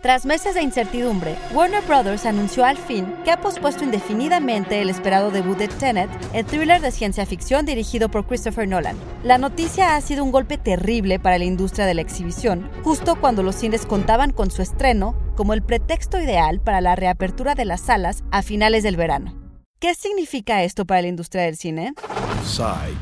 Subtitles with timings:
[0.00, 2.24] Tras meses de incertidumbre, Warner Bros.
[2.24, 6.90] anunció al fin que ha pospuesto indefinidamente el esperado debut de Tenet, el thriller de
[6.90, 8.96] ciencia ficción dirigido por Christopher Nolan.
[9.24, 13.42] La noticia ha sido un golpe terrible para la industria de la exhibición, justo cuando
[13.42, 17.82] los cines contaban con su estreno como el pretexto ideal para la reapertura de las
[17.82, 19.39] salas a finales del verano.
[19.80, 21.94] ¿Qué significa esto para la industria del cine?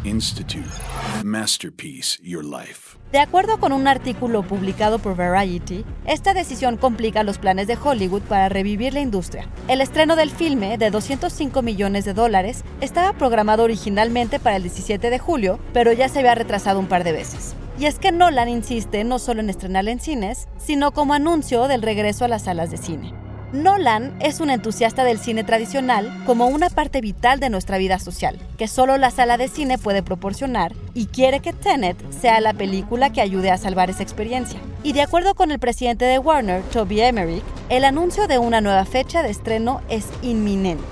[0.04, 0.62] Institute.
[1.24, 2.96] Masterpiece Your Life.
[3.10, 8.22] De acuerdo con un artículo publicado por Variety, esta decisión complica los planes de Hollywood
[8.22, 9.48] para revivir la industria.
[9.66, 15.10] El estreno del filme, de 205 millones de dólares, estaba programado originalmente para el 17
[15.10, 17.56] de julio, pero ya se había retrasado un par de veces.
[17.80, 21.82] Y es que Nolan insiste no solo en estrenarla en cines, sino como anuncio del
[21.82, 23.27] regreso a las salas de cine.
[23.52, 28.38] Nolan es un entusiasta del cine tradicional como una parte vital de nuestra vida social,
[28.58, 33.10] que solo la sala de cine puede proporcionar, y quiere que Tenet sea la película
[33.10, 34.60] que ayude a salvar esa experiencia.
[34.82, 38.84] Y de acuerdo con el presidente de Warner, Toby Emmerich, el anuncio de una nueva
[38.84, 40.84] fecha de estreno es inminente.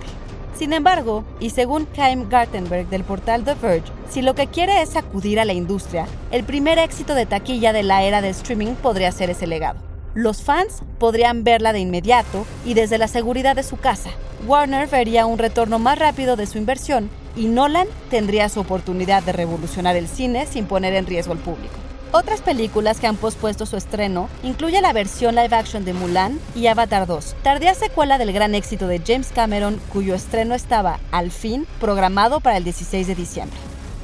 [0.58, 4.88] Sin embargo, y según Kaim Gartenberg del portal The Verge, si lo que quiere es
[4.88, 9.12] sacudir a la industria, el primer éxito de taquilla de la era de streaming podría
[9.12, 9.95] ser ese legado.
[10.16, 14.08] Los fans podrían verla de inmediato y desde la seguridad de su casa.
[14.46, 19.32] Warner vería un retorno más rápido de su inversión y Nolan tendría su oportunidad de
[19.32, 21.74] revolucionar el cine sin poner en riesgo al público.
[22.12, 26.66] Otras películas que han pospuesto su estreno incluye la versión live action de Mulan y
[26.68, 31.66] Avatar 2, tardía secuela del gran éxito de James Cameron, cuyo estreno estaba, al fin,
[31.78, 33.58] programado para el 16 de diciembre.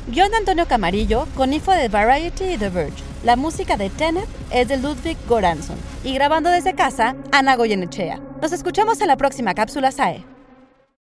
[0.08, 3.05] Guión Antonio Camarillo, con info de Variety y The Verge.
[3.22, 5.77] La música de Tenet es de Ludwig Goranson.
[6.03, 8.19] Y grabando desde casa, Ana Goyenechea.
[8.42, 10.32] Nos escuchamos en la próxima cápsula SAE.